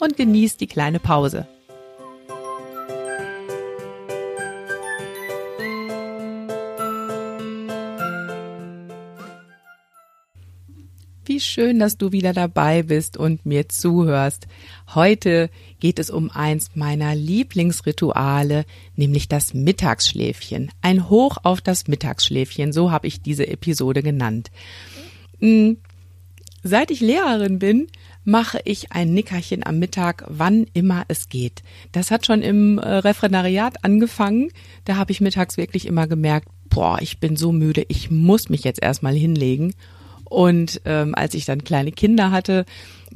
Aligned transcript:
und 0.00 0.16
genieß 0.16 0.56
die 0.56 0.66
kleine 0.66 0.98
Pause. 0.98 1.46
Wie 11.30 11.38
schön, 11.38 11.78
dass 11.78 11.96
du 11.96 12.10
wieder 12.10 12.32
dabei 12.32 12.82
bist 12.82 13.16
und 13.16 13.46
mir 13.46 13.68
zuhörst. 13.68 14.48
Heute 14.96 15.48
geht 15.78 16.00
es 16.00 16.10
um 16.10 16.28
eins 16.28 16.72
meiner 16.74 17.14
Lieblingsrituale, 17.14 18.64
nämlich 18.96 19.28
das 19.28 19.54
Mittagsschläfchen. 19.54 20.72
Ein 20.82 21.08
Hoch 21.08 21.36
auf 21.44 21.60
das 21.60 21.86
Mittagsschläfchen, 21.86 22.72
so 22.72 22.90
habe 22.90 23.06
ich 23.06 23.22
diese 23.22 23.46
Episode 23.46 24.02
genannt. 24.02 24.50
Hm, 25.38 25.76
seit 26.64 26.90
ich 26.90 27.00
Lehrerin 27.00 27.60
bin, 27.60 27.86
mache 28.30 28.60
ich 28.64 28.92
ein 28.92 29.12
Nickerchen 29.12 29.66
am 29.66 29.80
Mittag, 29.80 30.24
wann 30.28 30.66
immer 30.72 31.04
es 31.08 31.28
geht. 31.28 31.64
Das 31.90 32.12
hat 32.12 32.26
schon 32.26 32.42
im 32.42 32.78
äh, 32.78 32.88
Referendariat 32.88 33.84
angefangen. 33.84 34.50
Da 34.84 34.94
habe 34.94 35.10
ich 35.10 35.20
mittags 35.20 35.56
wirklich 35.56 35.86
immer 35.86 36.06
gemerkt, 36.06 36.48
boah, 36.68 36.98
ich 37.00 37.18
bin 37.18 37.34
so 37.34 37.50
müde, 37.50 37.84
ich 37.88 38.08
muss 38.10 38.48
mich 38.48 38.62
jetzt 38.62 38.80
erstmal 38.80 39.14
hinlegen. 39.14 39.74
Und 40.24 40.80
ähm, 40.84 41.16
als 41.16 41.34
ich 41.34 41.44
dann 41.44 41.64
kleine 41.64 41.90
Kinder 41.90 42.30
hatte, 42.30 42.66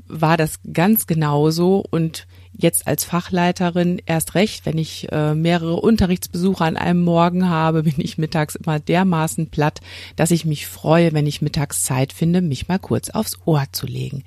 war 0.09 0.37
das 0.37 0.59
ganz 0.73 1.07
genauso. 1.07 1.85
Und 1.89 2.27
jetzt 2.53 2.89
als 2.89 3.05
Fachleiterin 3.05 4.03
erst 4.07 4.35
recht, 4.35 4.67
wenn 4.67 4.79
ich 4.79 5.13
äh, 5.13 5.33
mehrere 5.37 5.77
Unterrichtsbesuche 5.77 6.65
an 6.65 6.77
einem 6.77 7.05
Morgen 7.05 7.49
habe, 7.49 7.83
bin 7.85 7.95
ich 7.99 8.19
mittags 8.19 8.57
immer 8.57 8.81
dermaßen 8.81 9.49
platt, 9.51 9.81
dass 10.17 10.33
ich 10.33 10.45
mich 10.45 10.67
freue, 10.67 11.13
wenn 11.13 11.29
ich 11.29 11.41
mittags 11.41 11.85
Zeit 11.85 12.13
finde, 12.13 12.41
mich 12.41 12.67
mal 12.67 12.81
kurz 12.81 13.11
aufs 13.11 13.39
Ohr 13.45 13.63
zu 13.71 13.87
legen 13.87 14.25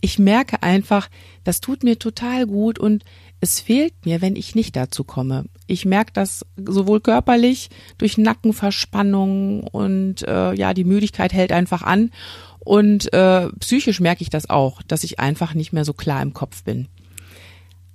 ich 0.00 0.18
merke 0.18 0.62
einfach, 0.62 1.08
das 1.44 1.60
tut 1.60 1.84
mir 1.84 1.98
total 1.98 2.46
gut 2.46 2.78
und 2.78 3.04
es 3.40 3.60
fehlt 3.60 3.94
mir, 4.04 4.20
wenn 4.20 4.36
ich 4.36 4.54
nicht 4.54 4.76
dazu 4.76 5.04
komme. 5.04 5.46
Ich 5.66 5.84
merke 5.84 6.12
das 6.12 6.44
sowohl 6.56 7.00
körperlich 7.00 7.70
durch 7.98 8.18
Nackenverspannung 8.18 9.62
und 9.62 10.22
äh, 10.26 10.54
ja, 10.54 10.74
die 10.74 10.84
Müdigkeit 10.84 11.32
hält 11.32 11.52
einfach 11.52 11.82
an 11.82 12.10
und 12.58 13.12
äh, 13.12 13.48
psychisch 13.60 14.00
merke 14.00 14.22
ich 14.22 14.30
das 14.30 14.50
auch, 14.50 14.82
dass 14.82 15.04
ich 15.04 15.18
einfach 15.18 15.54
nicht 15.54 15.72
mehr 15.72 15.84
so 15.84 15.92
klar 15.92 16.22
im 16.22 16.34
Kopf 16.34 16.62
bin. 16.64 16.88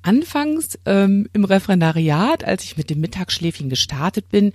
Anfangs 0.01 0.77
ähm, 0.85 1.27
im 1.33 1.45
Referendariat, 1.45 2.43
als 2.43 2.63
ich 2.63 2.77
mit 2.77 2.89
dem 2.89 2.99
Mittagsschläfchen 2.99 3.69
gestartet 3.69 4.29
bin, 4.29 4.53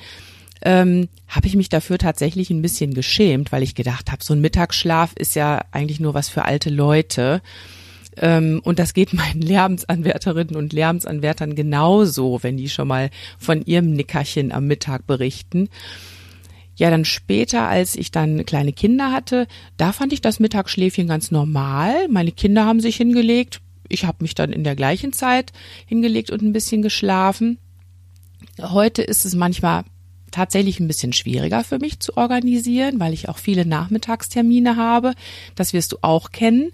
ähm, 0.62 1.08
habe 1.28 1.46
ich 1.46 1.56
mich 1.56 1.68
dafür 1.68 1.98
tatsächlich 1.98 2.50
ein 2.50 2.62
bisschen 2.62 2.94
geschämt, 2.94 3.52
weil 3.52 3.62
ich 3.62 3.74
gedacht 3.74 4.10
habe, 4.10 4.22
so 4.22 4.34
ein 4.34 4.40
Mittagsschlaf 4.40 5.12
ist 5.16 5.34
ja 5.34 5.62
eigentlich 5.72 6.00
nur 6.00 6.14
was 6.14 6.28
für 6.28 6.44
alte 6.44 6.70
Leute. 6.70 7.40
Ähm, 8.16 8.60
und 8.64 8.78
das 8.78 8.94
geht 8.94 9.14
meinen 9.14 9.40
Lärmsanwärterinnen 9.40 10.56
und 10.56 10.72
Lärmsanwärtern 10.72 11.54
genauso, 11.54 12.42
wenn 12.42 12.56
die 12.56 12.68
schon 12.68 12.88
mal 12.88 13.10
von 13.38 13.62
ihrem 13.64 13.92
Nickerchen 13.92 14.52
am 14.52 14.66
Mittag 14.66 15.06
berichten. 15.06 15.68
Ja, 16.76 16.90
dann 16.90 17.04
später, 17.04 17.68
als 17.68 17.94
ich 17.94 18.10
dann 18.10 18.46
kleine 18.46 18.72
Kinder 18.72 19.12
hatte, 19.12 19.46
da 19.76 19.92
fand 19.92 20.14
ich 20.14 20.22
das 20.22 20.40
Mittagsschläfchen 20.40 21.06
ganz 21.06 21.30
normal. 21.30 22.08
Meine 22.08 22.32
Kinder 22.32 22.64
haben 22.64 22.80
sich 22.80 22.96
hingelegt. 22.96 23.60
Ich 23.88 24.06
habe 24.06 24.18
mich 24.20 24.34
dann 24.34 24.52
in 24.52 24.64
der 24.64 24.76
gleichen 24.76 25.12
Zeit 25.12 25.52
hingelegt 25.84 26.30
und 26.30 26.40
ein 26.40 26.54
bisschen 26.54 26.80
geschlafen. 26.80 27.58
Heute 28.60 29.02
ist 29.02 29.26
es 29.26 29.34
manchmal 29.34 29.84
tatsächlich 30.30 30.80
ein 30.80 30.88
bisschen 30.88 31.12
schwieriger 31.12 31.64
für 31.64 31.78
mich 31.78 32.00
zu 32.00 32.16
organisieren, 32.16 33.00
weil 33.00 33.12
ich 33.12 33.28
auch 33.28 33.38
viele 33.38 33.66
Nachmittagstermine 33.66 34.76
habe. 34.76 35.14
Das 35.54 35.72
wirst 35.72 35.92
du 35.92 35.98
auch 36.02 36.30
kennen. 36.30 36.72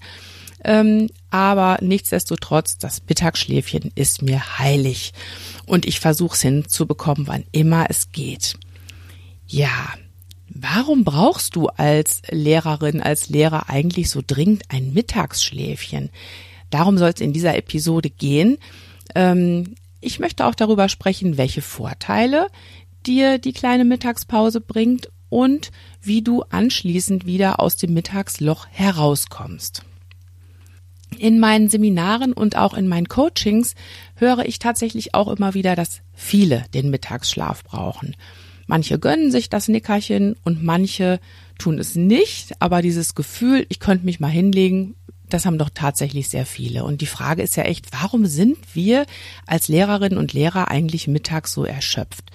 Ähm, 0.65 1.09
aber 1.31 1.79
nichtsdestotrotz, 1.81 2.79
das 2.79 3.03
Mittagsschläfchen 3.09 3.93
ist 3.95 4.23
mir 4.23 4.59
heilig. 4.59 5.13
Und 5.67 5.87
ich 5.87 6.01
versuche 6.01 6.35
es 6.35 6.43
hinzubekommen, 6.43 7.27
wann 7.27 7.45
immer 7.53 7.87
es 7.89 8.11
geht. 8.11 8.59
Ja, 9.47 9.95
warum 10.49 11.05
brauchst 11.05 11.57
du 11.57 11.69
als 11.69 12.23
Lehrerin, 12.31 13.01
als 13.01 13.29
Lehrer 13.29 13.69
eigentlich 13.69 14.11
so 14.11 14.23
dringend 14.27 14.65
ein 14.69 14.93
Mittagsschläfchen? 14.93 16.11
Darum 16.71 16.99
soll 16.99 17.11
es 17.11 17.21
in 17.21 17.33
dieser 17.33 17.57
Episode 17.57 18.11
gehen. 18.11 18.59
Ähm, 19.15 19.77
ich 20.01 20.19
möchte 20.19 20.47
auch 20.47 20.55
darüber 20.55 20.89
sprechen, 20.89 21.37
welche 21.37 21.63
Vorteile 21.63 22.49
dir 23.07 23.39
die 23.39 23.53
kleine 23.53 23.85
Mittagspause 23.85 24.61
bringt 24.61 25.11
und 25.29 25.71
wie 26.03 26.23
du 26.23 26.43
anschließend 26.43 27.27
wieder 27.27 27.61
aus 27.61 27.77
dem 27.77 27.95
Mittagsloch 27.95 28.67
herauskommst. 28.71 29.83
In 31.19 31.39
meinen 31.39 31.69
Seminaren 31.69 32.33
und 32.33 32.57
auch 32.57 32.75
in 32.75 32.89
meinen 32.89 33.09
Coachings 33.09 33.75
höre 34.17 34.45
ich 34.45 34.59
tatsächlich 34.59 35.15
auch 35.15 35.29
immer 35.29 35.55
wieder, 35.55 35.77
dass 35.77 36.03
viele 36.13 36.65
den 36.75 36.91
Mittagsschlaf 36.91 37.65
brauchen. 37.65 38.17
Manche 38.67 38.99
gönnen 38.99 39.31
sich 39.31 39.49
das 39.49 39.69
Nickerchen 39.69 40.37
und 40.45 40.63
manche 40.63 41.21
tun 41.59 41.79
es 41.79 41.95
nicht, 41.95 42.61
aber 42.61 42.83
dieses 42.83 43.15
Gefühl, 43.15 43.65
ich 43.69 43.81
könnte 43.81 44.05
mich 44.05 44.21
mal 44.21 44.29
hinlegen, 44.29 44.95
das 45.29 45.47
haben 45.47 45.59
doch 45.59 45.71
tatsächlich 45.73 46.29
sehr 46.29 46.47
viele. 46.47 46.85
Und 46.85 47.01
die 47.01 47.07
Frage 47.07 47.43
ist 47.43 47.57
ja 47.57 47.65
echt, 47.65 47.93
warum 47.93 48.27
sind 48.27 48.59
wir 48.75 49.07
als 49.47 49.69
Lehrerinnen 49.69 50.19
und 50.19 50.33
Lehrer 50.33 50.69
eigentlich 50.69 51.09
mittags 51.09 51.53
so 51.53 51.65
erschöpft? 51.65 52.31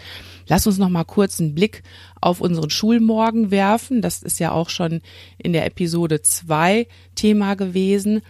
Lass 0.47 0.67
uns 0.67 0.77
noch 0.77 0.89
mal 0.89 1.03
kurz 1.03 1.39
einen 1.39 1.55
Blick 1.55 1.83
auf 2.19 2.41
unseren 2.41 2.69
Schulmorgen 2.69 3.51
werfen. 3.51 4.01
Das 4.01 4.23
ist 4.23 4.39
ja 4.39 4.51
auch 4.51 4.69
schon 4.69 5.01
in 5.37 5.53
der 5.53 5.65
Episode 5.65 6.21
zwei 6.21 6.87
Thema 7.15 7.55
gewesen. 7.55 8.21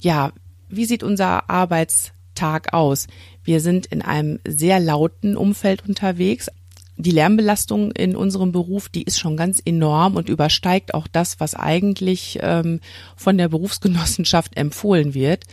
Ja, 0.00 0.32
wie 0.68 0.84
sieht 0.84 1.02
unser 1.02 1.48
Arbeitstag 1.50 2.72
aus? 2.72 3.06
Wir 3.44 3.60
sind 3.60 3.86
in 3.86 4.02
einem 4.02 4.38
sehr 4.46 4.80
lauten 4.80 5.36
Umfeld 5.36 5.86
unterwegs. 5.86 6.48
Die 6.96 7.10
Lärmbelastung 7.10 7.90
in 7.92 8.16
unserem 8.16 8.52
Beruf, 8.52 8.88
die 8.88 9.02
ist 9.02 9.18
schon 9.18 9.36
ganz 9.36 9.60
enorm 9.64 10.16
und 10.16 10.28
übersteigt 10.28 10.94
auch 10.94 11.08
das, 11.08 11.40
was 11.40 11.54
eigentlich 11.54 12.38
ähm, 12.42 12.80
von 13.16 13.38
der 13.38 13.48
Berufsgenossenschaft 13.48 14.56
empfohlen 14.56 15.14
wird, 15.14 15.44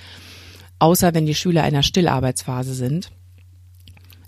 außer 0.79 1.13
wenn 1.13 1.25
die 1.25 1.35
Schüler 1.35 1.61
in 1.61 1.67
einer 1.67 1.83
Stillarbeitsphase 1.83 2.73
sind 2.73 3.11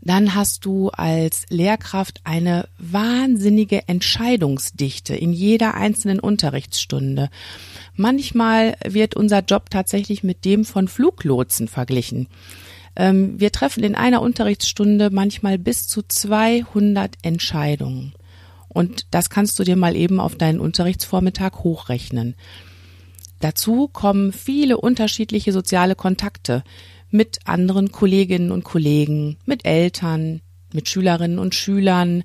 dann 0.02 0.34
hast 0.34 0.66
du 0.66 0.90
als 0.90 1.46
Lehrkraft 1.50 2.22
eine 2.24 2.68
wahnsinnige 2.80 3.88
Entscheidungsdichte 3.88 5.16
in 5.16 5.32
jeder 5.32 5.76
einzelnen 5.76 6.20
Unterrichtsstunde. 6.20 7.30
Manchmal 7.96 8.76
wird 8.84 9.16
unser 9.16 9.40
Job 9.40 9.70
tatsächlich 9.70 10.24
mit 10.24 10.44
dem 10.44 10.66
von 10.66 10.88
Fluglotsen 10.88 11.68
verglichen. 11.68 12.28
Ähm, 12.96 13.40
wir 13.40 13.52
treffen 13.52 13.84
in 13.84 13.96
einer 13.96 14.22
Unterrichtsstunde 14.22 15.10
manchmal 15.12 15.58
bis 15.58 15.88
zu 15.88 16.02
200 16.02 17.16
Entscheidungen. 17.22 18.14
Und 18.68 19.06
das 19.12 19.30
kannst 19.30 19.60
du 19.60 19.64
dir 19.64 19.76
mal 19.76 19.96
eben 19.96 20.20
auf 20.20 20.36
deinen 20.36 20.60
Unterrichtsvormittag 20.60 21.64
hochrechnen. 21.64 22.36
Dazu 23.40 23.88
kommen 23.88 24.32
viele 24.32 24.78
unterschiedliche 24.78 25.52
soziale 25.52 25.96
Kontakte 25.96 26.64
mit 27.12 27.40
anderen 27.46 27.92
Kolleginnen 27.92 28.52
und 28.52 28.64
Kollegen, 28.64 29.38
mit 29.46 29.66
Eltern, 29.66 30.42
mit 30.74 30.90
Schülerinnen 30.90 31.40
und 31.40 31.56
Schülern, 31.56 32.24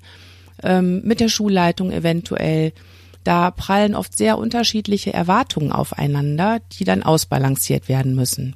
ähm, 0.63 1.01
mit 1.03 1.19
der 1.19 1.29
Schulleitung 1.29 1.91
eventuell. 1.91 2.73
Da 3.23 3.51
prallen 3.51 3.95
oft 3.95 4.17
sehr 4.17 4.37
unterschiedliche 4.37 5.13
Erwartungen 5.13 5.71
aufeinander, 5.71 6.61
die 6.79 6.85
dann 6.85 7.03
ausbalanciert 7.03 7.89
werden 7.89 8.15
müssen. 8.15 8.55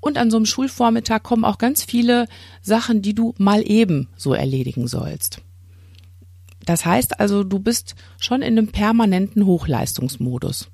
Und 0.00 0.18
an 0.18 0.30
so 0.30 0.36
einem 0.36 0.44
Schulvormittag 0.44 1.22
kommen 1.22 1.46
auch 1.46 1.56
ganz 1.56 1.82
viele 1.82 2.28
Sachen, 2.60 3.00
die 3.00 3.14
du 3.14 3.34
mal 3.38 3.62
eben 3.66 4.08
so 4.16 4.34
erledigen 4.34 4.86
sollst. 4.86 5.40
Das 6.66 6.84
heißt 6.84 7.20
also, 7.20 7.42
du 7.42 7.58
bist 7.58 7.94
schon 8.18 8.42
in 8.42 8.58
einem 8.58 8.68
permanenten 8.68 9.46
Hochleistungsmodus. 9.46 10.68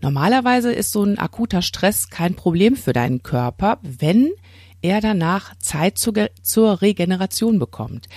Normalerweise 0.00 0.72
ist 0.72 0.92
so 0.92 1.02
ein 1.02 1.18
akuter 1.18 1.62
Stress 1.62 2.08
kein 2.08 2.34
Problem 2.34 2.76
für 2.76 2.92
deinen 2.92 3.22
Körper, 3.22 3.78
wenn 3.82 4.30
er 4.80 5.00
danach 5.00 5.56
Zeit 5.58 5.98
zur 5.98 6.82
Regeneration 6.82 7.58
bekommt. 7.58 8.08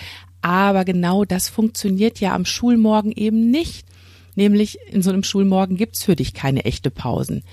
Aber 0.42 0.86
genau 0.86 1.26
das 1.26 1.50
funktioniert 1.50 2.20
ja 2.20 2.34
am 2.34 2.46
Schulmorgen 2.46 3.12
eben 3.12 3.50
nicht. 3.50 3.88
Nämlich 4.36 4.80
in 4.88 5.02
so 5.02 5.10
einem 5.10 5.24
Schulmorgen 5.24 5.76
gibt's 5.76 6.04
für 6.04 6.16
dich 6.16 6.34
keine 6.34 6.66
echte 6.66 6.90
Pausen, 6.90 7.44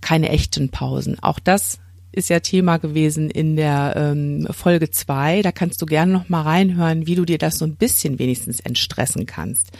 keine 0.00 0.28
echten 0.28 0.68
Pausen. 0.68 1.18
Auch 1.22 1.38
das 1.38 1.78
ist 2.12 2.28
ja 2.28 2.40
Thema 2.40 2.76
gewesen 2.76 3.30
in 3.30 3.56
der 3.56 3.94
ähm, 3.96 4.46
Folge 4.50 4.90
zwei. 4.90 5.42
Da 5.42 5.50
kannst 5.50 5.80
du 5.82 5.86
gerne 5.86 6.12
noch 6.12 6.28
mal 6.28 6.42
reinhören, 6.42 7.06
wie 7.06 7.14
du 7.14 7.24
dir 7.24 7.38
das 7.38 7.58
so 7.58 7.64
ein 7.64 7.76
bisschen 7.76 8.18
wenigstens 8.18 8.60
entstressen 8.60 9.26
kannst. 9.26 9.72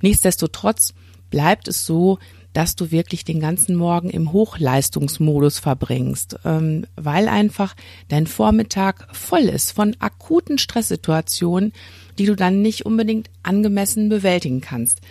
Nichtsdestotrotz 0.00 0.94
bleibt 1.30 1.68
es 1.68 1.84
so, 1.84 2.18
dass 2.58 2.74
du 2.74 2.90
wirklich 2.90 3.24
den 3.24 3.38
ganzen 3.38 3.76
Morgen 3.76 4.10
im 4.10 4.32
Hochleistungsmodus 4.32 5.60
verbringst, 5.60 6.40
ähm, 6.44 6.86
weil 6.96 7.28
einfach 7.28 7.76
dein 8.08 8.26
Vormittag 8.26 9.06
voll 9.12 9.42
ist 9.42 9.70
von 9.70 9.94
akuten 10.00 10.58
Stresssituationen, 10.58 11.72
die 12.18 12.26
du 12.26 12.34
dann 12.34 12.60
nicht 12.60 12.84
unbedingt 12.84 13.30
angemessen 13.44 14.08
bewältigen 14.08 14.60
kannst 14.60 15.02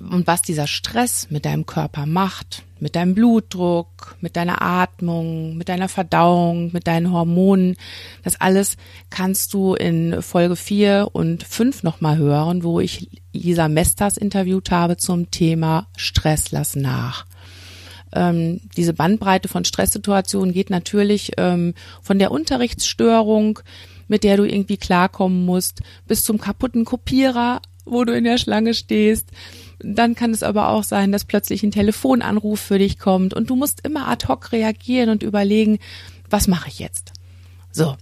und 0.00 0.26
was 0.26 0.42
dieser 0.42 0.66
Stress 0.66 1.28
mit 1.30 1.44
deinem 1.44 1.66
Körper 1.66 2.06
macht, 2.06 2.62
mit 2.80 2.96
deinem 2.96 3.14
Blutdruck, 3.14 4.16
mit 4.20 4.36
deiner 4.36 4.62
Atmung, 4.62 5.56
mit 5.56 5.68
deiner 5.68 5.88
Verdauung, 5.88 6.70
mit 6.72 6.86
deinen 6.86 7.12
Hormonen, 7.12 7.76
das 8.22 8.40
alles 8.40 8.76
kannst 9.10 9.52
du 9.54 9.74
in 9.74 10.22
Folge 10.22 10.56
4 10.56 11.08
und 11.12 11.42
5 11.42 11.82
nochmal 11.82 12.18
hören, 12.18 12.62
wo 12.62 12.80
ich 12.80 13.08
Lisa 13.32 13.68
Mestas 13.68 14.16
interviewt 14.16 14.70
habe 14.70 14.96
zum 14.96 15.30
Thema 15.30 15.86
Stress 15.96 16.50
lass 16.50 16.76
nach. 16.76 17.26
Ähm, 18.12 18.60
diese 18.76 18.94
Bandbreite 18.94 19.48
von 19.48 19.64
Stresssituationen 19.64 20.54
geht 20.54 20.70
natürlich 20.70 21.32
ähm, 21.36 21.74
von 22.02 22.18
der 22.18 22.30
Unterrichtsstörung, 22.30 23.60
mit 24.08 24.24
der 24.24 24.36
du 24.38 24.44
irgendwie 24.44 24.78
klarkommen 24.78 25.44
musst, 25.44 25.82
bis 26.06 26.24
zum 26.24 26.38
kaputten 26.38 26.84
Kopierer, 26.84 27.60
wo 27.84 28.04
du 28.04 28.14
in 28.14 28.24
der 28.24 28.38
Schlange 28.38 28.74
stehst, 28.74 29.30
dann 29.80 30.14
kann 30.14 30.32
es 30.32 30.42
aber 30.42 30.68
auch 30.68 30.82
sein, 30.82 31.12
dass 31.12 31.24
plötzlich 31.24 31.62
ein 31.62 31.70
Telefonanruf 31.70 32.60
für 32.60 32.78
dich 32.78 32.98
kommt 32.98 33.34
und 33.34 33.50
du 33.50 33.56
musst 33.56 33.86
immer 33.86 34.08
ad 34.08 34.26
hoc 34.26 34.52
reagieren 34.52 35.10
und 35.10 35.22
überlegen, 35.22 35.78
was 36.28 36.48
mache 36.48 36.68
ich 36.68 36.78
jetzt? 36.78 37.12
So. 37.70 37.96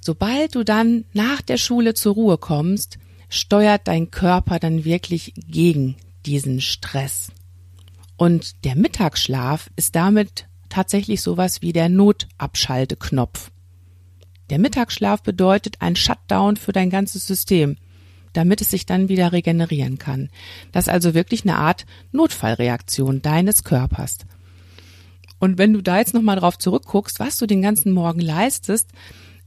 Sobald 0.00 0.54
du 0.54 0.64
dann 0.64 1.04
nach 1.12 1.40
der 1.40 1.56
Schule 1.56 1.94
zur 1.94 2.14
Ruhe 2.14 2.38
kommst, 2.38 2.98
steuert 3.28 3.88
dein 3.88 4.10
Körper 4.10 4.58
dann 4.58 4.84
wirklich 4.84 5.32
gegen 5.36 5.96
diesen 6.26 6.60
Stress. 6.60 7.32
Und 8.16 8.64
der 8.64 8.76
Mittagsschlaf 8.76 9.70
ist 9.76 9.96
damit 9.96 10.46
tatsächlich 10.68 11.20
sowas 11.20 11.62
wie 11.62 11.72
der 11.72 11.88
Notabschalteknopf. 11.88 13.50
Der 14.50 14.58
Mittagsschlaf 14.58 15.22
bedeutet 15.22 15.76
ein 15.80 15.96
Shutdown 15.96 16.56
für 16.56 16.72
dein 16.72 16.90
ganzes 16.90 17.26
System 17.26 17.76
damit 18.34 18.60
es 18.60 18.70
sich 18.70 18.84
dann 18.84 19.08
wieder 19.08 19.32
regenerieren 19.32 19.98
kann. 19.98 20.28
Das 20.72 20.86
ist 20.86 20.92
also 20.92 21.14
wirklich 21.14 21.44
eine 21.44 21.56
Art 21.56 21.86
Notfallreaktion 22.12 23.22
deines 23.22 23.64
Körpers. 23.64 24.18
Und 25.38 25.58
wenn 25.58 25.72
du 25.72 25.82
da 25.82 25.98
jetzt 25.98 26.14
nochmal 26.14 26.36
drauf 26.36 26.58
zurückguckst, 26.58 27.20
was 27.20 27.38
du 27.38 27.46
den 27.46 27.62
ganzen 27.62 27.92
Morgen 27.92 28.20
leistest, 28.20 28.90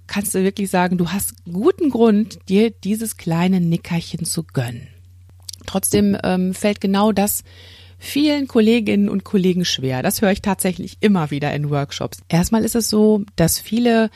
kannst 0.08 0.34
du 0.34 0.44
wirklich 0.44 0.70
sagen, 0.70 0.98
du 0.98 1.10
hast 1.10 1.44
guten 1.46 1.90
Grund, 1.90 2.40
dir 2.50 2.72
dieses 2.72 3.18
kleine 3.18 3.62
Nickerchen 3.62 4.26
zu 4.26 4.44
gönnen. 4.44 4.88
Trotzdem 5.66 6.18
ähm, 6.24 6.54
fällt 6.54 6.82
genau 6.82 7.12
das 7.12 7.44
vielen 8.00 8.48
Kolleginnen 8.48 9.10
und 9.10 9.24
Kollegen 9.24 9.66
schwer. 9.66 10.04
Das 10.04 10.22
höre 10.22 10.32
ich 10.32 10.42
tatsächlich 10.42 10.98
immer 11.02 11.32
wieder 11.32 11.54
in 11.54 11.70
Workshops. 11.70 12.20
Erstmal 12.30 12.64
ist 12.64 12.76
es 12.76 12.90
so, 12.90 13.24
dass 13.36 13.60
viele 13.60 14.10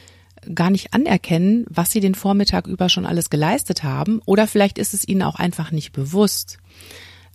gar 0.54 0.70
nicht 0.70 0.94
anerkennen, 0.94 1.66
was 1.70 1.92
sie 1.92 2.00
den 2.00 2.16
Vormittag 2.16 2.68
über 2.68 2.90
schon 2.90 3.06
alles 3.06 3.30
geleistet 3.30 3.84
haben. 3.84 4.22
Oder 4.26 4.48
vielleicht 4.48 4.78
ist 4.78 4.94
es 4.94 5.08
ihnen 5.08 5.22
auch 5.22 5.36
einfach 5.36 5.72
nicht 5.72 5.92
bewusst. 5.92 6.58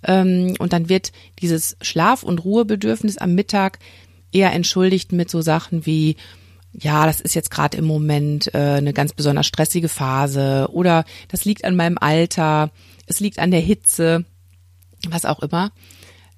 Ähm, 0.05 0.55
und 0.59 0.73
dann 0.73 0.89
wird 0.89 1.13
dieses 1.41 1.77
Schlaf- 1.81 2.23
und 2.23 2.45
Ruhebedürfnis 2.45 3.19
am 3.19 3.35
Mittag 3.35 3.79
eher 4.33 4.53
entschuldigt 4.53 5.13
mit 5.13 5.31
so 5.31 5.41
Sachen 5.41 5.87
wie, 5.87 6.17
ja, 6.73 7.07
das 7.07 7.21
ist 7.21 7.35
jetzt 7.35 7.51
gerade 7.51 7.77
im 7.79 7.85
Moment 7.85 8.53
äh, 8.55 8.59
eine 8.59 8.93
ganz 8.93 9.13
besonders 9.13 9.47
stressige 9.47 9.89
Phase 9.89 10.69
oder 10.73 11.05
das 11.29 11.45
liegt 11.45 11.65
an 11.65 11.77
meinem 11.77 11.97
Alter, 11.99 12.71
es 13.07 13.21
liegt 13.21 13.39
an 13.39 13.51
der 13.51 13.61
Hitze, 13.61 14.25
was 15.09 15.25
auch 15.25 15.41
immer. 15.41 15.73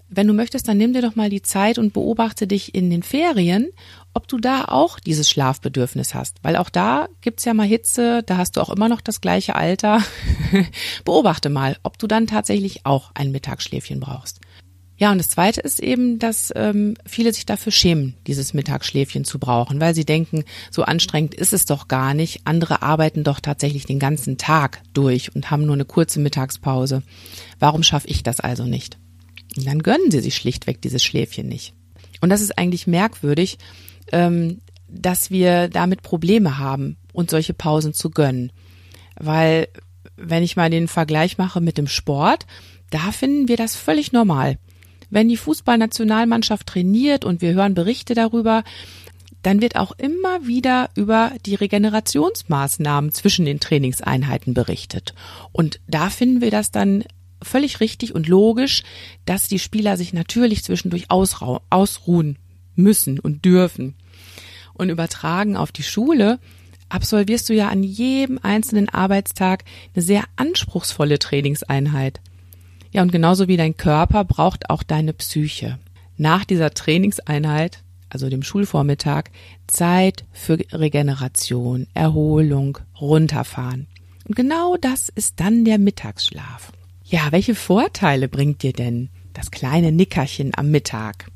Wenn 0.09 0.27
du 0.27 0.33
möchtest, 0.33 0.69
dann 0.69 0.79
nimm 0.79 0.95
dir 0.95 1.03
doch 1.03 1.17
mal 1.17 1.29
die 1.29 1.43
Zeit 1.43 1.79
und 1.79 1.93
beobachte 1.93 2.47
dich 2.47 2.75
in 2.75 2.89
den 2.89 3.03
Ferien, 3.03 3.69
ob 4.19 4.27
du 4.27 4.39
da 4.39 4.65
auch 4.65 4.99
dieses 4.99 5.31
Schlafbedürfnis 5.31 6.13
hast. 6.13 6.39
Weil 6.43 6.57
auch 6.57 6.71
da 6.71 7.07
gibt's 7.21 7.45
ja 7.45 7.55
mal 7.55 7.69
Hitze, 7.69 8.25
da 8.27 8.37
hast 8.37 8.57
du 8.57 8.61
auch 8.61 8.69
immer 8.69 8.89
noch 8.89 9.01
das 9.01 9.21
gleiche 9.21 9.55
Alter. 9.55 10.03
beobachte 11.05 11.51
mal, 11.51 11.77
ob 11.85 11.99
du 11.99 12.09
dann 12.09 12.27
tatsächlich 12.27 12.85
auch 12.85 13.13
ein 13.15 13.31
Mittagsschläfchen 13.31 14.01
brauchst. 14.01 14.41
Ja, 14.97 15.13
und 15.13 15.19
das 15.19 15.31
Zweite 15.31 15.61
ist 15.61 15.79
eben, 15.79 16.19
dass 16.19 16.53
ähm, 16.57 16.95
viele 17.07 17.33
sich 17.33 17.47
dafür 17.47 17.71
schämen, 17.71 18.17
dieses 18.27 18.55
Mittagsschläfchen 18.55 19.25
zu 19.25 19.39
brauchen, 19.39 19.81
weil 19.81 19.95
sie 19.95 20.05
denken, 20.05 20.43
so 20.73 20.83
anstrengend 20.83 21.37
ist 21.37 21.53
es 21.53 21.65
doch 21.65 21.87
gar 21.87 22.13
nicht. 22.13 22.41
Andere 22.45 22.83
arbeiten 22.83 23.23
doch 23.23 23.39
tatsächlich 23.39 23.87
den 23.87 24.01
ganzen 24.01 24.37
Tag 24.37 24.83
durch 24.95 25.33
und 25.37 25.53
haben 25.53 25.65
nur 25.65 25.77
eine 25.77 25.85
kurze 25.85 26.19
Mittagspause. 26.19 27.05
Warum 27.61 27.85
schaffe 27.85 28.09
ich 28.09 28.25
das 28.25 28.41
also 28.41 28.65
nicht? 28.65 28.99
Und 29.57 29.65
dann 29.65 29.85
gönnen 29.85 30.11
sie 30.11 30.19
sich 30.19 30.35
schlichtweg 30.35 30.83
dieses 30.83 31.05
Schläfchen 31.05 31.47
nicht. 31.47 31.73
Und 32.21 32.31
das 32.31 32.41
ist 32.41 32.59
eigentlich 32.59 32.89
merkwürdig, 32.89 33.59
ähm, 34.13 34.61
dass 34.89 35.31
wir 35.31 35.69
damit 35.69 36.03
Probleme 36.03 36.59
haben, 36.59 36.97
uns 37.13 37.31
solche 37.31 37.55
Pausen 37.55 37.93
zu 37.93 38.11
gönnen. 38.11 38.53
Weil, 39.17 39.69
wenn 40.17 40.43
ich 40.43 40.57
mal 40.57 40.71
den 40.71 40.89
Vergleich 40.89 41.39
mache 41.39 41.61
mit 41.61 41.79
dem 41.79 41.89
Sport, 41.89 42.47
da 42.91 43.13
finden 43.13 43.49
wir 43.49 43.57
das 43.57 43.77
völlig 43.77 44.13
normal. 44.13 44.59
Wenn 45.11 45.29
die 45.29 45.37
Fußballnationalmannschaft 45.37 46.67
trainiert 46.67 47.25
und 47.25 47.43
wir 47.43 47.55
hören 47.55 47.75
Berichte 47.75 48.15
darüber, 48.15 48.63
dann 49.43 49.61
wird 49.61 49.77
auch 49.77 49.93
immer 49.93 50.47
wieder 50.47 50.91
über 50.97 51.33
die 51.47 51.55
Regenerationsmaßnahmen 51.55 53.13
zwischen 53.13 53.45
den 53.45 53.61
Trainingseinheiten 53.61 54.53
berichtet. 54.55 55.15
Und 55.53 55.81
da 55.87 56.11
finden 56.11 56.41
wir 56.41 56.51
das 56.51 56.71
dann 56.71 57.05
völlig 57.43 57.81
richtig 57.81 58.15
und 58.15 58.27
logisch, 58.27 58.83
dass 59.25 59.49
die 59.49 59.61
Spieler 59.61 59.97
sich 59.97 60.13
natürlich 60.13 60.65
zwischendurch 60.65 61.07
ausruhen 61.11 62.39
müssen 62.79 63.19
und 63.19 63.45
dürfen. 63.45 63.95
Und 64.75 64.89
übertragen 64.91 65.57
auf 65.57 65.73
die 65.73 65.83
Schule 65.83 66.39
absolvierst 66.89 67.49
du 67.49 67.55
ja 67.55 67.69
an 67.69 67.83
jedem 67.83 68.39
einzelnen 68.43 68.89
Arbeitstag 68.89 69.65
eine 69.95 70.03
sehr 70.03 70.25
anspruchsvolle 70.37 71.19
Trainingseinheit. 71.19 72.21
Ja, 72.93 73.03
und 73.03 73.13
genauso 73.13 73.49
wie 73.49 73.57
dein 73.57 73.77
Körper 73.77 74.25
braucht 74.25 74.71
auch 74.71 74.83
deine 74.83 75.13
Psyche. 75.13 75.79
Nach 76.17 76.45
dieser 76.45 76.71
Trainingseinheit, 76.71 77.83
also 78.09 78.31
dem 78.31 78.43
Schulvormittag, 78.43 79.25
Zeit 79.67 80.25
für 80.33 80.59
Regeneration, 80.73 81.87
Erholung, 81.93 82.79
runterfahren. 82.99 83.87
Und 84.27 84.35
genau 84.35 84.77
das 84.81 85.09
ist 85.09 85.41
dann 85.41 85.65
der 85.65 85.79
Mittagsschlaf. 85.79 86.73
Ja, 87.05 87.29
welche 87.31 87.55
Vorteile 87.55 88.29
bringt 88.29 88.63
dir 88.63 88.73
denn 88.73 89.11
das 89.33 89.51
kleine 89.51 89.93
Nickerchen 89.93 90.53
am 90.57 90.71
Mittag? 90.71 91.31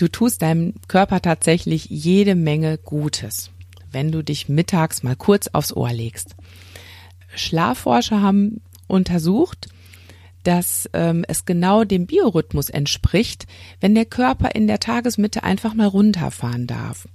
Du 0.00 0.08
tust 0.08 0.40
deinem 0.40 0.72
Körper 0.88 1.20
tatsächlich 1.20 1.84
jede 1.90 2.34
Menge 2.34 2.78
Gutes, 2.78 3.50
wenn 3.92 4.10
du 4.10 4.24
dich 4.24 4.48
mittags 4.48 5.02
mal 5.02 5.14
kurz 5.14 5.48
aufs 5.48 5.74
Ohr 5.74 5.92
legst. 5.92 6.36
Schlafforscher 7.34 8.22
haben 8.22 8.62
untersucht, 8.86 9.68
dass 10.42 10.88
ähm, 10.94 11.26
es 11.28 11.44
genau 11.44 11.84
dem 11.84 12.06
Biorhythmus 12.06 12.70
entspricht, 12.70 13.46
wenn 13.82 13.94
der 13.94 14.06
Körper 14.06 14.54
in 14.54 14.66
der 14.66 14.80
Tagesmitte 14.80 15.42
einfach 15.42 15.74
mal 15.74 15.88
runterfahren 15.88 16.66
darf. 16.66 17.06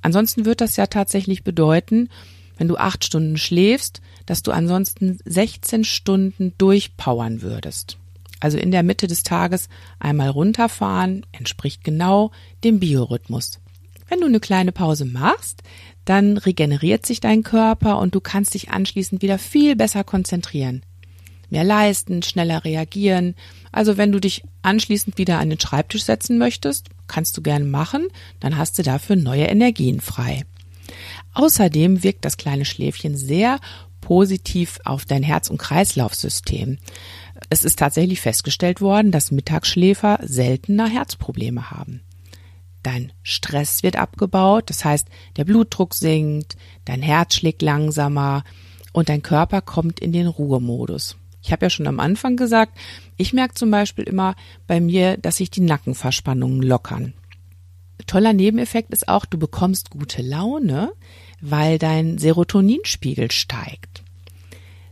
Ansonsten 0.00 0.46
wird 0.46 0.62
das 0.62 0.76
ja 0.76 0.86
tatsächlich 0.86 1.44
bedeuten, 1.44 2.08
wenn 2.56 2.68
du 2.68 2.78
acht 2.78 3.04
Stunden 3.04 3.36
schläfst, 3.36 4.00
dass 4.24 4.42
du 4.42 4.50
ansonsten 4.52 5.18
16 5.26 5.84
Stunden 5.84 6.54
durchpowern 6.56 7.42
würdest. 7.42 7.99
Also 8.40 8.58
in 8.58 8.70
der 8.70 8.82
Mitte 8.82 9.06
des 9.06 9.22
Tages 9.22 9.68
einmal 9.98 10.30
runterfahren 10.30 11.24
entspricht 11.32 11.84
genau 11.84 12.30
dem 12.64 12.80
Biorhythmus. 12.80 13.60
Wenn 14.08 14.20
du 14.20 14.26
eine 14.26 14.40
kleine 14.40 14.72
Pause 14.72 15.04
machst, 15.04 15.62
dann 16.04 16.36
regeneriert 16.36 17.06
sich 17.06 17.20
dein 17.20 17.42
Körper 17.42 17.98
und 17.98 18.14
du 18.14 18.20
kannst 18.20 18.54
dich 18.54 18.70
anschließend 18.70 19.22
wieder 19.22 19.38
viel 19.38 19.76
besser 19.76 20.02
konzentrieren. 20.02 20.82
Mehr 21.50 21.64
leisten, 21.64 22.22
schneller 22.22 22.64
reagieren. 22.64 23.34
Also 23.72 23.96
wenn 23.96 24.12
du 24.12 24.20
dich 24.20 24.42
anschließend 24.62 25.18
wieder 25.18 25.38
an 25.38 25.50
den 25.50 25.60
Schreibtisch 25.60 26.04
setzen 26.04 26.38
möchtest, 26.38 26.88
kannst 27.06 27.36
du 27.36 27.42
gerne 27.42 27.64
machen, 27.64 28.08
dann 28.38 28.56
hast 28.56 28.78
du 28.78 28.82
dafür 28.82 29.16
neue 29.16 29.44
Energien 29.44 30.00
frei. 30.00 30.44
Außerdem 31.34 32.02
wirkt 32.02 32.24
das 32.24 32.36
kleine 32.36 32.64
Schläfchen 32.64 33.16
sehr 33.16 33.60
positiv 34.00 34.80
auf 34.84 35.04
dein 35.04 35.22
Herz- 35.22 35.50
und 35.50 35.58
Kreislaufsystem. 35.58 36.78
Es 37.48 37.64
ist 37.64 37.78
tatsächlich 37.78 38.20
festgestellt 38.20 38.80
worden, 38.80 39.10
dass 39.10 39.30
Mittagsschläfer 39.30 40.18
seltener 40.22 40.86
Herzprobleme 40.86 41.70
haben. 41.70 42.02
Dein 42.82 43.12
Stress 43.22 43.82
wird 43.82 43.96
abgebaut, 43.96 44.70
das 44.70 44.84
heißt, 44.84 45.08
der 45.36 45.44
Blutdruck 45.44 45.94
sinkt, 45.94 46.56
dein 46.84 47.02
Herz 47.02 47.34
schlägt 47.34 47.62
langsamer 47.62 48.44
und 48.92 49.08
dein 49.08 49.22
Körper 49.22 49.60
kommt 49.60 50.00
in 50.00 50.12
den 50.12 50.26
Ruhemodus. 50.26 51.16
Ich 51.42 51.52
habe 51.52 51.66
ja 51.66 51.70
schon 51.70 51.86
am 51.86 52.00
Anfang 52.00 52.36
gesagt, 52.36 52.76
ich 53.16 53.32
merke 53.32 53.54
zum 53.54 53.70
Beispiel 53.70 54.04
immer 54.04 54.34
bei 54.66 54.80
mir, 54.80 55.16
dass 55.16 55.36
sich 55.36 55.50
die 55.50 55.62
Nackenverspannungen 55.62 56.62
lockern. 56.62 57.14
toller 58.06 58.32
Nebeneffekt 58.32 58.92
ist 58.92 59.08
auch, 59.08 59.24
du 59.24 59.38
bekommst 59.38 59.90
gute 59.90 60.22
Laune, 60.22 60.92
weil 61.40 61.78
dein 61.78 62.18
Serotoninspiegel 62.18 63.30
steigt. 63.30 64.02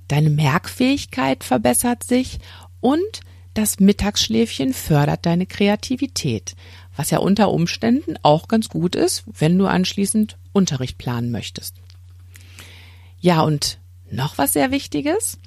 Deine 0.09 0.31
Merkfähigkeit 0.31 1.45
verbessert 1.45 2.03
sich 2.03 2.39
und 2.81 3.21
das 3.55 3.81
Mittagsschläfchen 3.81 4.73
fördert 4.73 5.27
deine 5.27 5.47
Kreativität, 5.47 6.55
was 6.97 7.11
ja 7.11 7.19
unter 7.19 7.51
Umständen 7.51 8.17
auch 8.23 8.49
ganz 8.49 8.69
gut 8.69 8.95
ist, 8.95 9.25
wenn 9.39 9.59
du 9.59 9.67
anschließend 9.67 10.39
Unterricht 10.53 10.97
planen 10.97 11.31
möchtest. 11.31 11.75
Ja, 13.21 13.43
und 13.43 13.79
noch 14.11 14.39
was 14.39 14.53
sehr 14.53 14.71
Wichtiges. 14.71 15.39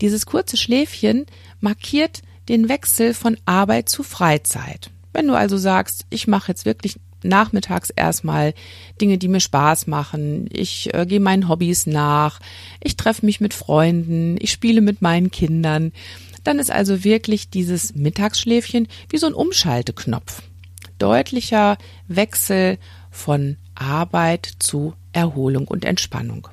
Dieses 0.00 0.26
kurze 0.26 0.56
Schläfchen 0.56 1.26
markiert 1.60 2.22
den 2.48 2.68
Wechsel 2.68 3.14
von 3.14 3.38
Arbeit 3.46 3.88
zu 3.88 4.02
Freizeit. 4.02 4.90
Wenn 5.12 5.26
du 5.26 5.34
also 5.34 5.56
sagst, 5.56 6.06
ich 6.10 6.26
mache 6.26 6.52
jetzt 6.52 6.66
wirklich 6.66 7.00
nachmittags 7.24 7.90
erstmal 7.90 8.54
Dinge, 9.00 9.18
die 9.18 9.28
mir 9.28 9.40
Spaß 9.40 9.86
machen, 9.86 10.48
ich 10.50 10.92
äh, 10.94 11.06
gehe 11.06 11.20
meinen 11.20 11.48
Hobbys 11.48 11.86
nach, 11.86 12.40
ich 12.82 12.96
treffe 12.96 13.26
mich 13.26 13.40
mit 13.40 13.54
Freunden, 13.54 14.36
ich 14.38 14.52
spiele 14.52 14.80
mit 14.80 15.02
meinen 15.02 15.30
Kindern, 15.30 15.92
dann 16.44 16.58
ist 16.58 16.70
also 16.70 17.04
wirklich 17.04 17.50
dieses 17.50 17.94
Mittagsschläfchen 17.94 18.88
wie 19.08 19.18
so 19.18 19.26
ein 19.26 19.34
Umschalteknopf. 19.34 20.42
Deutlicher 20.98 21.78
Wechsel 22.06 22.78
von 23.10 23.56
Arbeit 23.74 24.50
zu 24.58 24.94
Erholung 25.12 25.66
und 25.66 25.84
Entspannung. 25.84 26.48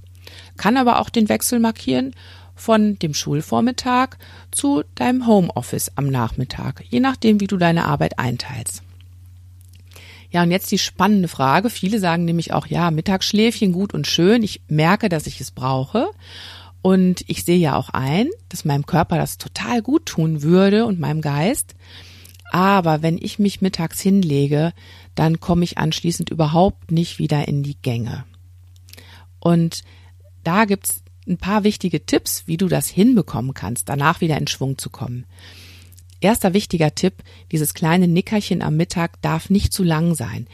Kann 0.58 0.78
aber 0.78 1.00
auch 1.00 1.10
den 1.10 1.30
Wechsel 1.30 1.60
markieren 1.60 2.16
von 2.56 2.98
dem 3.00 3.14
Schulvormittag 3.14 4.18
zu 4.52 4.84
deinem 4.96 5.28
Homeoffice 5.28 5.92
am 5.96 6.08
Nachmittag, 6.08 6.84
je 6.90 7.00
nachdem, 7.00 7.40
wie 7.40 7.48
du 7.48 7.58
deine 7.58 7.86
Arbeit 7.86 8.20
einteilst. 8.20 8.84
Ja, 10.32 10.44
und 10.44 10.52
jetzt 10.52 10.72
die 10.72 10.78
spannende 10.78 11.28
Frage. 11.28 11.70
Viele 11.70 12.00
sagen 12.00 12.26
nämlich 12.26 12.54
auch, 12.54 12.66
ja, 12.68 12.90
Mittagsschläfchen 12.90 13.74
gut 13.74 13.94
und 13.94 14.08
schön. 14.08 14.44
Ich 14.44 14.62
merke, 14.68 15.10
dass 15.10 15.28
ich 15.28 15.42
es 15.42 15.52
brauche. 15.52 16.10
Und 16.82 17.24
ich 17.28 17.44
sehe 17.44 17.58
ja 17.58 17.76
auch 17.76 17.90
ein, 17.90 18.30
dass 18.50 18.66
meinem 18.66 18.86
Körper 18.86 19.18
das 19.18 19.38
total 19.38 19.82
gut 19.82 20.06
tun 20.06 20.42
würde 20.42 20.86
und 20.86 21.00
meinem 21.00 21.22
Geist. 21.22 21.76
Aber 22.52 23.02
wenn 23.02 23.18
ich 23.18 23.40
mich 23.40 23.62
mittags 23.62 24.02
hinlege, 24.02 24.74
dann 25.16 25.40
komme 25.40 25.64
ich 25.64 25.78
anschließend 25.78 26.30
überhaupt 26.30 26.92
nicht 26.92 27.20
wieder 27.20 27.48
in 27.48 27.62
die 27.62 27.78
Gänge. 27.82 28.26
Und 29.40 29.84
da 30.44 30.66
gibt's 30.66 31.04
ein 31.28 31.38
paar 31.38 31.64
wichtige 31.64 32.06
Tipps, 32.06 32.44
wie 32.48 32.58
du 32.58 32.68
das 32.68 32.88
hinbekommen 32.88 33.54
kannst, 33.54 33.90
danach 33.90 34.22
wieder 34.22 34.38
in 34.38 34.48
Schwung 34.48 34.78
zu 34.78 34.90
kommen. 34.90 35.26
Erster 36.22 36.54
wichtiger 36.54 36.96
Tipp, 36.96 37.16
dieses 37.52 37.74
kleine 37.74 38.08
Nickerchen 38.08 38.62
am 38.62 38.78
Mittag 38.78 39.22
darf 39.22 39.50
nicht 39.50 39.74
zu 39.74 39.84
lang 39.84 40.16
sein. 40.16 40.48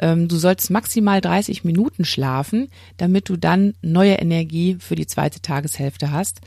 Ähm, 0.00 0.28
du 0.28 0.36
sollst 0.36 0.70
maximal 0.70 1.20
30 1.20 1.62
Minuten 1.62 2.04
schlafen, 2.04 2.68
damit 2.96 3.28
du 3.28 3.36
dann 3.36 3.74
neue 3.82 4.14
Energie 4.14 4.76
für 4.80 4.94
die 4.94 5.06
zweite 5.06 5.40
Tageshälfte 5.40 6.10
hast. 6.10 6.40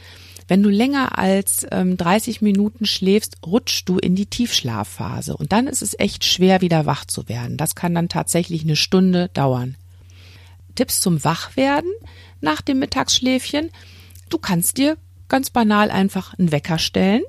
Wenn 0.47 0.63
du 0.63 0.69
länger 0.69 1.17
als 1.17 1.65
ähm, 1.71 1.95
30 1.95 2.41
Minuten 2.41 2.85
schläfst, 2.85 3.37
rutschst 3.45 3.87
du 3.87 3.97
in 3.97 4.15
die 4.15 4.25
Tiefschlafphase 4.25 5.37
und 5.37 5.51
dann 5.51 5.67
ist 5.67 5.81
es 5.81 5.97
echt 5.97 6.25
schwer, 6.25 6.61
wieder 6.61 6.85
wach 6.85 7.05
zu 7.05 7.29
werden. 7.29 7.57
Das 7.57 7.75
kann 7.75 7.95
dann 7.95 8.09
tatsächlich 8.09 8.63
eine 8.63 8.75
Stunde 8.75 9.29
dauern. 9.33 9.75
Tipps 10.75 10.99
zum 10.99 11.23
Wachwerden 11.23 11.91
nach 12.41 12.61
dem 12.61 12.79
Mittagsschläfchen. 12.79 13.69
Du 14.29 14.37
kannst 14.37 14.77
dir 14.77 14.97
ganz 15.29 15.49
banal 15.49 15.91
einfach 15.91 16.33
einen 16.37 16.51
Wecker 16.51 16.79
stellen. 16.79 17.21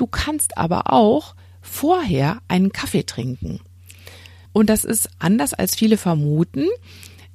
Du 0.00 0.06
kannst 0.06 0.56
aber 0.56 0.90
auch 0.94 1.34
vorher 1.60 2.40
einen 2.48 2.72
Kaffee 2.72 3.04
trinken. 3.04 3.60
Und 4.54 4.70
das 4.70 4.86
ist 4.86 5.10
anders 5.18 5.52
als 5.52 5.76
viele 5.76 5.98
vermuten. 5.98 6.68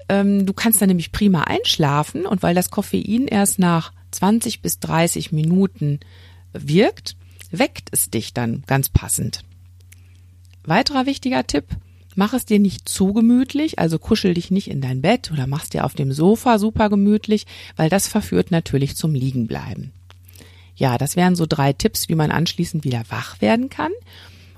Ähm, 0.10 0.48
du 0.48 0.54
kannst 0.54 0.82
dann 0.82 0.88
nämlich 0.88 1.12
prima 1.12 1.42
einschlafen 1.42 2.26
und 2.26 2.42
weil 2.42 2.56
das 2.56 2.72
Koffein 2.72 3.28
erst 3.28 3.60
nach 3.60 3.94
20 4.10 4.64
bis 4.64 4.80
30 4.80 5.32
Minuten 5.32 6.00
wirkt, 6.54 7.18
weckt 7.52 7.90
es 7.92 8.10
dich 8.10 8.34
dann 8.34 8.64
ganz 8.66 8.90
passend. 8.90 9.44
Weiterer 10.64 11.06
wichtiger 11.06 11.46
Tipp, 11.46 11.66
Mach 12.18 12.34
es 12.34 12.46
dir 12.46 12.60
nicht 12.60 12.88
zu 12.88 13.12
gemütlich, 13.12 13.78
also 13.78 14.00
kuschel 14.00 14.34
dich 14.34 14.50
nicht 14.50 14.70
in 14.70 14.80
dein 14.80 15.02
Bett 15.02 15.32
oder 15.34 15.48
mach's 15.48 15.70
dir 15.70 15.84
auf 15.84 15.96
dem 15.96 16.14
Sofa 16.14 16.60
super 16.60 16.90
gemütlich, 16.90 17.46
weil 17.76 17.90
das 17.90 18.08
verführt 18.08 18.52
natürlich 18.52 18.96
zum 18.96 19.14
Liegenbleiben. 19.14 19.92
Ja, 20.76 20.98
das 20.98 21.16
wären 21.16 21.36
so 21.36 21.46
drei 21.48 21.74
Tipps, 21.74 22.10
wie 22.10 22.16
man 22.16 22.32
anschließend 22.32 22.84
wieder 22.84 23.04
wach 23.10 23.42
werden 23.42 23.70
kann. 23.70 23.92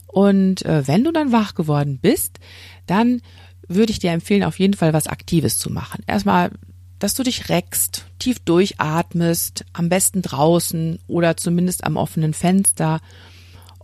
Und 0.07 0.65
äh, 0.65 0.87
wenn 0.87 1.03
du 1.03 1.11
dann 1.11 1.31
wach 1.31 1.53
geworden 1.53 1.99
bist, 2.01 2.39
dann 2.85 3.21
würde 3.67 3.91
ich 3.91 3.99
dir 3.99 4.11
empfehlen, 4.11 4.43
auf 4.43 4.59
jeden 4.59 4.73
Fall 4.73 4.93
was 4.93 5.07
Aktives 5.07 5.57
zu 5.57 5.71
machen. 5.71 6.03
Erstmal, 6.07 6.51
dass 6.99 7.13
du 7.13 7.23
dich 7.23 7.49
reckst, 7.49 8.05
tief 8.17 8.39
durchatmest, 8.39 9.65
am 9.73 9.89
besten 9.89 10.21
draußen 10.21 10.99
oder 11.07 11.37
zumindest 11.37 11.83
am 11.83 11.97
offenen 11.97 12.33
Fenster 12.33 13.01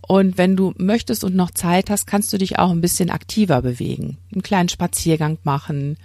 und 0.06 0.36
wenn 0.36 0.56
du 0.56 0.74
möchtest 0.76 1.24
und 1.24 1.34
noch 1.34 1.50
Zeit 1.50 1.88
hast, 1.88 2.06
kannst 2.06 2.32
du 2.32 2.38
dich 2.38 2.58
auch 2.58 2.70
ein 2.70 2.80
bisschen 2.80 3.10
aktiver 3.10 3.62
bewegen. 3.62 4.18
Einen 4.32 4.42
kleinen 4.42 4.68
Spaziergang 4.68 5.38
machen. 5.44 5.96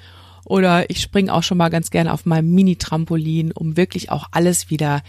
Oder 0.45 0.89
ich 0.89 1.01
springe 1.01 1.33
auch 1.33 1.43
schon 1.43 1.57
mal 1.57 1.69
ganz 1.69 1.89
gerne 1.89 2.13
auf 2.13 2.25
meinem 2.25 2.51
Mini-Trampolin, 2.53 3.51
um 3.51 3.77
wirklich 3.77 4.11
auch 4.11 4.27
alles 4.31 4.69
wieder 4.69 5.01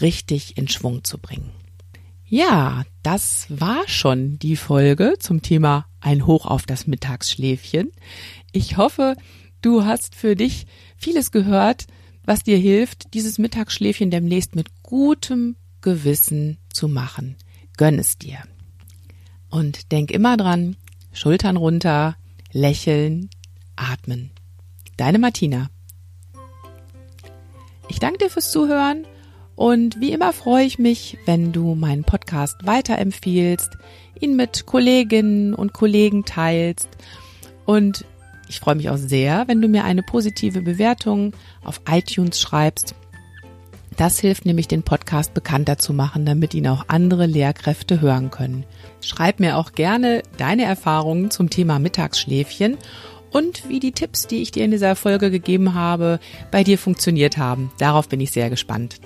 richtig 0.00 0.56
in 0.56 0.68
Schwung 0.68 1.04
zu 1.04 1.18
bringen. 1.18 1.50
Ja, 2.24 2.84
das 3.02 3.46
war 3.48 3.88
schon 3.88 4.38
die 4.38 4.56
Folge 4.56 5.14
zum 5.18 5.42
Thema 5.42 5.86
ein 6.00 6.26
Hoch 6.26 6.46
auf 6.46 6.64
das 6.64 6.86
Mittagsschläfchen. 6.86 7.90
Ich 8.52 8.76
hoffe, 8.76 9.16
du 9.62 9.84
hast 9.84 10.14
für 10.14 10.36
dich 10.36 10.66
vieles 10.96 11.32
gehört, 11.32 11.86
was 12.24 12.44
dir 12.44 12.56
hilft, 12.56 13.14
dieses 13.14 13.38
Mittagsschläfchen 13.38 14.10
demnächst 14.10 14.54
mit 14.54 14.82
gutem 14.82 15.56
Gewissen 15.80 16.58
zu 16.72 16.86
machen. 16.86 17.36
Gönn 17.76 17.98
es 17.98 18.16
dir. 18.18 18.38
Und 19.48 19.90
denk 19.90 20.12
immer 20.12 20.36
dran, 20.36 20.76
Schultern 21.12 21.56
runter, 21.56 22.16
lächeln, 22.52 23.30
atmen. 23.74 24.30
Deine 25.00 25.18
Martina. 25.18 25.70
Ich 27.88 28.00
danke 28.00 28.18
dir 28.18 28.28
fürs 28.28 28.50
Zuhören 28.50 29.06
und 29.56 29.98
wie 29.98 30.12
immer 30.12 30.34
freue 30.34 30.66
ich 30.66 30.78
mich, 30.78 31.16
wenn 31.24 31.52
du 31.52 31.74
meinen 31.74 32.04
Podcast 32.04 32.66
weiterempfiehlst, 32.66 33.78
ihn 34.20 34.36
mit 34.36 34.66
Kolleginnen 34.66 35.54
und 35.54 35.72
Kollegen 35.72 36.26
teilst 36.26 36.90
und 37.64 38.04
ich 38.46 38.60
freue 38.60 38.74
mich 38.74 38.90
auch 38.90 38.98
sehr, 38.98 39.48
wenn 39.48 39.62
du 39.62 39.68
mir 39.68 39.84
eine 39.84 40.02
positive 40.02 40.60
Bewertung 40.60 41.32
auf 41.64 41.80
iTunes 41.88 42.38
schreibst 42.38 42.94
das 44.00 44.18
hilft 44.18 44.46
nämlich, 44.46 44.66
den 44.66 44.82
Podcast 44.82 45.34
bekannter 45.34 45.76
zu 45.76 45.92
machen, 45.92 46.24
damit 46.24 46.54
ihn 46.54 46.66
auch 46.68 46.86
andere 46.88 47.26
Lehrkräfte 47.26 48.00
hören 48.00 48.30
können. 48.30 48.64
Schreib 49.02 49.40
mir 49.40 49.58
auch 49.58 49.72
gerne 49.72 50.22
deine 50.38 50.64
Erfahrungen 50.64 51.30
zum 51.30 51.50
Thema 51.50 51.78
Mittagsschläfchen 51.78 52.78
und 53.30 53.68
wie 53.68 53.80
die 53.80 53.92
Tipps, 53.92 54.26
die 54.26 54.42
ich 54.42 54.50
dir 54.50 54.64
in 54.64 54.70
dieser 54.70 54.96
Folge 54.96 55.30
gegeben 55.30 55.74
habe, 55.74 56.20
bei 56.50 56.64
dir 56.64 56.78
funktioniert 56.78 57.38
haben. 57.38 57.70
Darauf 57.78 58.08
bin 58.08 58.20
ich 58.20 58.32
sehr 58.32 58.50
gespannt. 58.50 59.00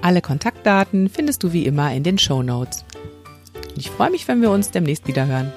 Alle 0.00 0.20
Kontaktdaten 0.20 1.08
findest 1.08 1.42
du 1.42 1.52
wie 1.52 1.64
immer 1.64 1.92
in 1.94 2.02
den 2.02 2.18
Show 2.18 2.42
Notes. 2.42 2.84
Ich 3.76 3.90
freue 3.90 4.10
mich, 4.10 4.26
wenn 4.28 4.42
wir 4.42 4.50
uns 4.50 4.70
demnächst 4.70 5.06
wieder 5.06 5.26
hören. 5.26 5.52